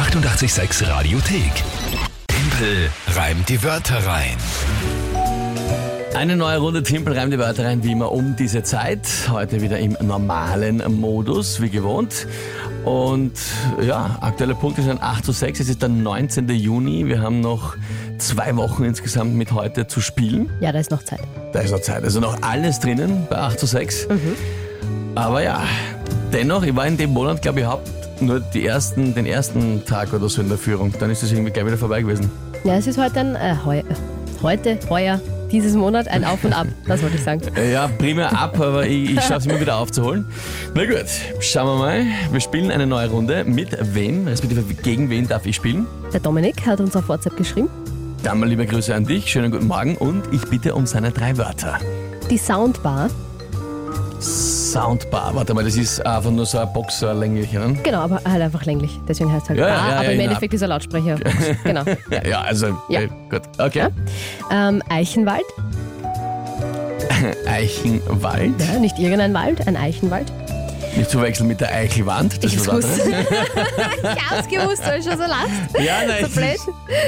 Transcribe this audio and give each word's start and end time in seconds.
886 0.00 0.88
Radiothek. 0.88 1.52
Tempel 2.26 2.90
reimt 3.14 3.46
die 3.50 3.62
Wörter 3.62 3.98
rein. 4.06 4.34
Eine 6.14 6.36
neue 6.36 6.56
Runde 6.56 6.82
Timpel 6.82 7.12
reimt 7.12 7.34
die 7.34 7.38
Wörter 7.38 7.66
rein, 7.66 7.84
wie 7.84 7.92
immer 7.92 8.10
um 8.10 8.34
diese 8.34 8.62
Zeit. 8.62 9.06
Heute 9.28 9.60
wieder 9.60 9.78
im 9.78 9.98
normalen 10.00 10.82
Modus, 10.98 11.60
wie 11.60 11.68
gewohnt. 11.68 12.26
Und 12.86 13.32
ja, 13.82 14.16
aktuelle 14.22 14.54
Punkte 14.54 14.80
sind 14.80 15.02
8 15.02 15.22
zu 15.22 15.32
6. 15.32 15.60
Es 15.60 15.68
ist 15.68 15.82
der 15.82 15.90
19. 15.90 16.48
Juni. 16.48 17.06
Wir 17.06 17.20
haben 17.20 17.42
noch 17.42 17.76
zwei 18.16 18.56
Wochen 18.56 18.84
insgesamt 18.84 19.34
mit 19.34 19.52
heute 19.52 19.86
zu 19.86 20.00
spielen. 20.00 20.48
Ja, 20.60 20.72
da 20.72 20.78
ist 20.78 20.90
noch 20.90 21.02
Zeit. 21.02 21.20
Da 21.52 21.60
ist 21.60 21.72
noch 21.72 21.82
Zeit. 21.82 22.04
Also 22.04 22.20
noch 22.20 22.40
alles 22.40 22.80
drinnen 22.80 23.26
bei 23.28 23.36
8 23.36 23.60
zu 23.60 23.66
6. 23.66 24.08
Aber 25.14 25.42
ja, 25.42 25.62
dennoch, 26.32 26.62
ich 26.62 26.74
war 26.74 26.86
in 26.86 26.96
dem 26.96 27.10
Monat, 27.10 27.42
glaube 27.42 27.60
ich, 27.60 27.66
haupt 27.66 27.99
nur 28.20 28.40
die 28.40 28.66
ersten, 28.66 29.14
den 29.14 29.26
ersten 29.26 29.84
Tag 29.84 30.12
oder 30.12 30.28
so 30.28 30.40
in 30.42 30.48
der 30.48 30.58
Führung. 30.58 30.92
Dann 30.98 31.10
ist 31.10 31.22
es 31.22 31.32
irgendwie 31.32 31.50
gleich 31.50 31.66
wieder 31.66 31.78
vorbei 31.78 32.02
gewesen. 32.02 32.30
Ja, 32.64 32.74
es 32.76 32.86
ist 32.86 32.98
heute 32.98 33.20
ein, 33.20 33.34
äh, 33.36 33.54
heu, 33.64 33.82
heute, 34.42 34.78
heuer, 34.88 35.20
dieses 35.50 35.74
Monat 35.74 36.06
ein 36.08 36.24
Auf 36.24 36.44
und 36.44 36.52
Ab. 36.52 36.66
Das 36.86 37.02
wollte 37.02 37.16
ich 37.16 37.22
sagen. 37.24 37.40
Äh, 37.56 37.72
Ja, 37.72 37.88
primär 37.88 38.38
ab, 38.38 38.58
aber 38.60 38.86
ich, 38.86 39.10
ich 39.12 39.20
schaffe 39.22 39.38
es 39.40 39.46
immer 39.46 39.60
wieder 39.60 39.76
aufzuholen. 39.78 40.26
Na 40.74 40.84
gut, 40.84 41.06
schauen 41.40 41.66
wir 41.66 41.76
mal. 41.76 42.04
Wir 42.30 42.40
spielen 42.40 42.70
eine 42.70 42.86
neue 42.86 43.08
Runde. 43.08 43.44
Mit 43.44 43.76
wem, 43.94 44.26
respektive 44.28 44.62
gegen 44.74 45.10
wen 45.10 45.26
darf 45.26 45.46
ich 45.46 45.56
spielen? 45.56 45.86
Der 46.12 46.20
Dominik 46.20 46.66
hat 46.66 46.80
uns 46.80 46.94
auf 46.94 47.08
WhatsApp 47.08 47.36
geschrieben. 47.36 47.68
Dann 48.22 48.38
mal 48.38 48.48
liebe 48.48 48.66
Grüße 48.66 48.94
an 48.94 49.06
dich, 49.06 49.28
schönen 49.30 49.50
guten 49.50 49.66
Morgen 49.66 49.96
und 49.96 50.22
ich 50.30 50.42
bitte 50.42 50.74
um 50.74 50.84
seine 50.86 51.10
drei 51.10 51.38
Wörter. 51.38 51.78
Die 52.30 52.36
Soundbar. 52.36 53.08
Soundbar, 54.72 55.34
warte 55.34 55.52
mal, 55.52 55.64
das 55.64 55.76
ist 55.76 56.04
einfach 56.06 56.30
nur 56.30 56.46
so 56.46 56.58
ein 56.58 56.72
Box, 56.72 57.00
so 57.00 57.08
ein 57.08 57.18
länglicher, 57.18 57.66
ne? 57.66 57.76
Genau, 57.82 57.98
aber 58.02 58.20
halt 58.24 58.40
einfach 58.42 58.64
länglich. 58.64 58.90
Deswegen 59.08 59.32
heißt 59.32 59.44
es 59.44 59.48
halt 59.50 59.58
Ja, 59.58 59.66
Bar, 59.66 59.74
ja, 59.74 59.90
ja, 59.94 59.96
aber 60.00 60.12
im. 60.12 60.20
Endeffekt 60.20 60.54
ist 60.54 60.62
er 60.62 60.68
Lautsprecher. 60.68 61.16
genau. 61.64 61.82
Ja, 62.28 62.42
also, 62.42 62.78
Ja. 62.88 63.00
äh, 63.00 63.08
gut, 63.28 63.42
okay. 63.58 63.88
Ähm, 64.52 64.80
Eichenwald. 64.88 65.42
Eichenwald, 67.46 68.52
Ja, 68.72 68.78
nicht 68.78 68.98
irgendein 68.98 69.34
Wald, 69.34 69.66
ein 69.66 69.76
Eichenwald. 69.76 70.32
Nicht 70.96 71.10
zu 71.10 71.20
wechseln 71.20 71.46
mit 71.46 71.60
der 71.60 71.72
Eichelwand, 71.72 72.42
das 72.42 72.52
Ich 72.52 72.58
ist 72.58 72.68
was 72.68 72.84
anderes. 72.84 72.98
Ganz 74.02 74.48
gewusst, 74.48 74.86
weil 74.86 75.00
ich 75.00 75.04
schon 75.06 75.16
so 75.16 75.24
lachst. 75.24 75.50
Ja, 75.78 76.06
nein, 76.06 76.24
So 76.24 76.40
blöd. 76.40 76.58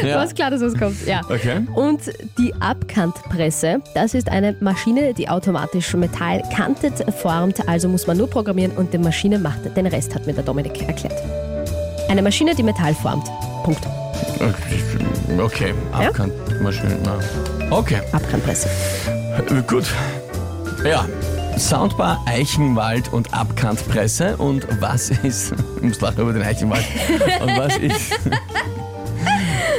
Ja. 0.08 0.16
War 0.16 0.26
klar, 0.28 0.50
dass 0.50 0.60
was 0.60 0.74
kommt. 0.74 1.06
Ja. 1.06 1.20
Okay. 1.28 1.66
Und 1.74 2.00
die 2.38 2.54
Abkantpresse, 2.60 3.80
das 3.94 4.14
ist 4.14 4.28
eine 4.28 4.56
Maschine, 4.60 5.14
die 5.14 5.28
automatisch 5.28 5.94
Metall 5.94 6.42
kantet 6.54 7.04
formt, 7.14 7.68
also 7.68 7.88
muss 7.88 8.06
man 8.06 8.16
nur 8.16 8.28
programmieren 8.28 8.72
und 8.76 8.92
die 8.92 8.98
Maschine 8.98 9.38
macht 9.38 9.60
den 9.76 9.86
Rest, 9.86 10.14
hat 10.14 10.26
mir 10.26 10.32
der 10.32 10.44
Dominik 10.44 10.82
erklärt. 10.86 11.20
Eine 12.08 12.22
Maschine, 12.22 12.54
die 12.54 12.62
Metall 12.62 12.94
formt. 12.94 13.26
Punkt. 13.64 13.86
Okay. 15.38 15.74
Ja? 15.98 16.10
na. 17.04 17.18
Okay, 17.70 18.00
Abkantpresse. 18.12 18.68
Gut. 19.66 19.86
Ja, 20.84 21.06
Soundbar, 21.56 22.22
Eichenwald 22.26 23.12
und 23.12 23.32
Abkantpresse. 23.34 24.36
Und 24.36 24.66
was 24.80 25.10
ist, 25.10 25.52
ich 25.76 25.82
muss 25.82 26.00
lachen 26.00 26.20
über 26.20 26.32
den 26.32 26.42
Eichenwald. 26.42 26.84
Und 27.40 27.56
was 27.56 27.76
ist, 27.76 28.12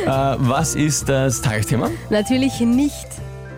äh, 0.06 0.08
was 0.08 0.76
ist 0.76 1.10
das 1.10 1.42
Tagesthema? 1.42 1.90
Natürlich 2.10 2.60
nicht 2.60 3.08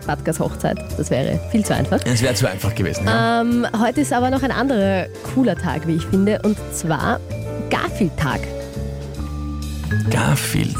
Badgers 0.06 0.38
Hochzeit, 0.38 0.78
das 0.96 1.10
wäre 1.10 1.40
viel 1.50 1.64
zu 1.64 1.74
einfach. 1.74 1.98
Es 2.04 2.22
wäre 2.22 2.34
zu 2.34 2.48
einfach 2.48 2.74
gewesen. 2.74 3.06
Ja? 3.06 3.40
Ähm, 3.40 3.66
heute 3.78 4.00
ist 4.00 4.12
aber 4.12 4.30
noch 4.30 4.42
ein 4.42 4.52
anderer 4.52 5.06
cooler 5.34 5.56
Tag, 5.56 5.86
wie 5.86 5.96
ich 5.96 6.06
finde, 6.06 6.40
und 6.42 6.56
zwar 6.72 7.20
Garfield-Tag. 7.70 8.40
Garfield. 10.10 10.76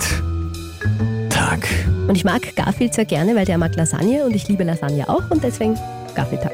Tag. 1.28 1.66
Und 2.08 2.16
ich 2.16 2.24
mag 2.24 2.54
Garfield 2.54 2.94
sehr 2.94 3.04
gerne, 3.04 3.34
weil 3.34 3.44
der 3.44 3.58
mag 3.58 3.74
Lasagne 3.74 4.24
und 4.24 4.34
ich 4.34 4.46
liebe 4.48 4.62
Lasagne 4.62 5.08
auch 5.08 5.28
und 5.30 5.42
deswegen 5.42 5.76
Garfield-Tag. 6.14 6.52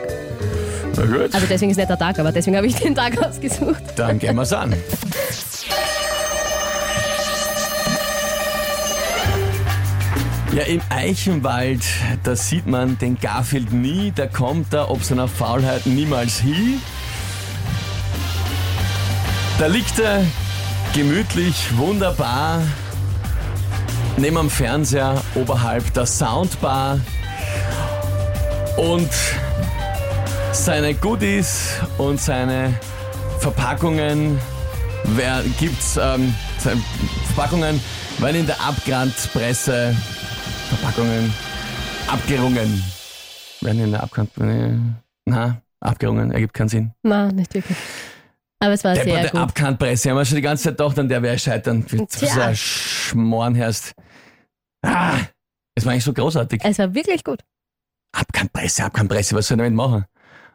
Na 0.97 1.07
gut, 1.07 1.35
Also 1.35 1.47
deswegen 1.49 1.71
ist 1.71 1.77
nicht 1.77 1.89
der 1.89 1.99
Tag, 1.99 2.19
aber 2.19 2.33
deswegen 2.33 2.57
habe 2.57 2.67
ich 2.67 2.75
den 2.75 2.95
Tag 2.95 3.23
ausgesucht. 3.23 3.83
dann 3.97 4.19
gehen 4.19 4.37
wir's 4.37 4.53
an. 4.53 4.75
Ja, 10.55 10.65
im 10.65 10.83
Eichenwald, 10.91 11.83
da 12.25 12.37
sieht 12.37 12.67
man 12.67 12.99
den 12.99 13.19
Garfield 13.19 13.73
nie, 13.73 14.13
da 14.15 14.27
kommt 14.27 14.75
er 14.75 14.91
ob 14.91 15.03
seiner 15.03 15.27
Faulheit 15.27 15.87
niemals 15.87 16.41
hin. 16.41 16.79
Da 19.59 19.67
liegt 19.67 19.99
er 19.99 20.23
gemütlich, 20.93 21.75
wunderbar, 21.79 22.61
neben 24.19 24.37
am 24.37 24.51
Fernseher 24.51 25.23
oberhalb 25.37 25.95
der 25.95 26.05
Soundbar 26.05 27.01
und 28.77 29.09
seine 30.53 30.95
Goodies 30.95 31.81
und 31.99 32.21
seine 32.21 32.79
Verpackungen 33.39 34.39
wer, 35.05 35.43
gibt's 35.59 35.97
ähm, 35.97 36.35
seine 36.59 36.81
Verpackungen 37.27 37.81
werden 38.19 38.41
in 38.41 38.47
der 38.47 38.61
Abgrandpresse 38.61 39.97
Verpackungen 40.69 41.33
abgerungen 42.07 42.85
werden 43.63 43.83
in 43.83 43.91
der 43.93 44.03
Abgrand 44.03 44.31
nee, 44.39 44.79
na 45.25 45.63
abgerungen 45.81 46.31
ergibt 46.31 46.55
keinen 46.55 46.69
Sinn 46.69 46.93
Na, 47.03 47.33
nicht 47.33 47.53
wirklich. 47.55 47.79
Aber 48.61 48.75
es 48.75 48.85
war 48.85 48.95
sehr 48.95 49.05
Depperte 49.05 49.31
gut. 49.31 49.41
Abkantpresse 49.41 50.11
haben 50.11 50.19
wir 50.19 50.25
schon 50.25 50.37
die 50.37 50.43
ganze 50.43 50.65
Zeit 50.65 50.77
gedacht 50.77 50.99
an 50.99 51.09
der 51.09 51.23
wäre 51.23 51.39
scheitern 51.39 51.85
wie 51.89 52.07
Tja. 52.07 52.29
so 52.29 52.41
ein 52.41 52.57
Schmoren 52.57 53.55
herrscht 53.55 53.93
ah, 54.85 55.17
es 55.75 55.85
war 55.87 55.93
eigentlich 55.93 56.05
so 56.05 56.13
großartig 56.13 56.61
Es 56.63 56.79
war 56.79 56.95
wirklich 56.95 57.25
gut. 57.25 57.43
Abkantpresse 58.15 58.85
Abkantpresse 58.85 59.35
was 59.35 59.49
soll 59.49 59.57
ich 59.57 59.61
damit 59.61 59.75
machen 59.75 60.05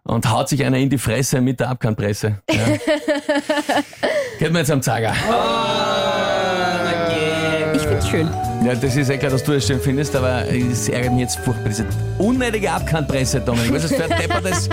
und 0.07 0.29
haut 0.31 0.49
sich 0.49 0.63
einer 0.65 0.77
in 0.77 0.89
die 0.89 0.97
Fresse 0.97 1.41
mit 1.41 1.59
der 1.59 1.69
Abkantpresse 1.69 2.39
ja. 2.49 2.57
Geht 4.39 4.53
mir 4.53 4.59
jetzt 4.59 4.71
am 4.71 4.81
Zeiger. 4.81 5.13
Ich 7.73 7.81
finde 7.81 7.97
es 7.97 8.07
schön. 8.07 8.29
Ja, 8.63 8.75
das 8.75 8.95
ist 8.95 9.09
eh 9.09 9.17
klar, 9.17 9.31
dass 9.31 9.43
du 9.43 9.53
das 9.53 9.65
schön 9.65 9.79
findest, 9.79 10.15
aber 10.15 10.43
es 10.51 10.89
ärgert 10.89 11.13
mich 11.13 11.21
jetzt 11.21 11.39
furchtbar. 11.39 11.69
Diese 11.69 11.85
unnötige 12.19 12.71
Abkantpresse, 12.71 13.41
Dominik. 13.41 13.73
Was 13.73 13.85
ist 13.85 13.95
für 13.95 14.03
ein 14.03 14.09
deppertes, 14.09 14.69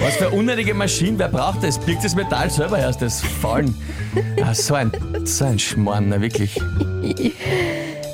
was 0.00 0.16
für 0.16 0.26
eine 0.26 0.36
unnötige 0.36 0.74
Maschine? 0.74 1.18
Wer 1.18 1.28
braucht 1.28 1.64
das? 1.64 1.78
Biegt 1.78 2.04
das 2.04 2.14
Metall 2.14 2.50
selber 2.50 2.78
erst, 2.78 3.02
das 3.02 3.20
Fallen. 3.20 3.74
Ah, 4.42 4.54
so, 4.54 4.74
ein, 4.74 4.92
so 5.24 5.44
ein 5.44 5.58
Schmarrn, 5.58 6.08
na 6.08 6.20
wirklich. 6.20 6.60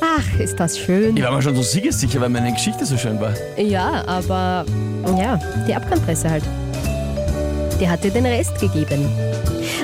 Ach, 0.00 0.40
ist 0.40 0.60
das 0.60 0.78
schön. 0.78 1.16
Ich 1.16 1.22
war 1.22 1.32
mir 1.32 1.42
schon 1.42 1.56
so 1.56 1.62
siegessicher, 1.62 2.20
weil 2.20 2.28
meine 2.28 2.52
Geschichte 2.52 2.86
so 2.86 2.96
schön 2.96 3.20
war. 3.20 3.32
Ja, 3.56 4.04
aber 4.06 4.64
ja, 5.18 5.38
die 5.66 5.74
Abkantpresse 5.74 6.30
halt. 6.30 6.44
Die 7.80 7.88
hat 7.88 8.04
dir 8.04 8.10
den 8.10 8.26
Rest 8.26 8.58
gegeben. 8.60 9.08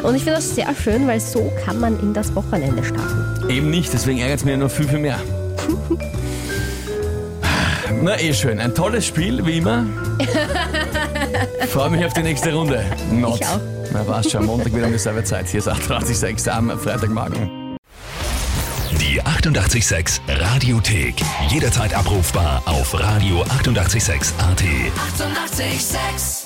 Und 0.02 0.14
ich 0.14 0.22
finde 0.22 0.36
das 0.36 0.54
sehr 0.54 0.72
schön, 0.74 1.06
weil 1.06 1.20
so 1.20 1.52
kann 1.64 1.80
man 1.80 1.98
in 2.00 2.14
das 2.14 2.34
Wochenende 2.34 2.82
starten. 2.84 3.50
Eben 3.50 3.70
nicht, 3.70 3.92
deswegen 3.92 4.20
ärgert 4.20 4.38
es 4.38 4.44
mich 4.44 4.56
nur 4.56 4.70
viel, 4.70 4.88
viel 4.88 4.98
mehr. 4.98 5.18
Na, 8.02 8.18
eh 8.18 8.32
schön. 8.32 8.60
Ein 8.60 8.74
tolles 8.74 9.06
Spiel, 9.06 9.44
wie 9.44 9.58
immer. 9.58 9.84
Freue 11.68 11.90
mich 11.90 12.04
auf 12.04 12.12
die 12.12 12.22
nächste 12.22 12.54
Runde. 12.54 12.84
Not. 13.12 13.40
Ich 13.40 13.46
auch. 13.46 13.60
Na, 13.92 14.04
passt 14.04 14.30
schon. 14.30 14.46
Montag 14.46 14.74
wieder 14.74 14.86
um 14.86 14.92
dieselbe 14.92 15.24
Zeit. 15.24 15.48
Hier 15.48 15.58
ist 15.58 15.68
88.6 15.68 16.48
am 16.48 16.78
Freitagmorgen. 16.78 17.76
Die 19.00 19.20
886 19.20 20.20
Radiothek. 20.28 21.16
Jederzeit 21.48 21.92
abrufbar 21.94 22.62
auf 22.66 22.94
radio886.at. 22.94 23.50
886! 23.58 24.34
886 24.38 26.39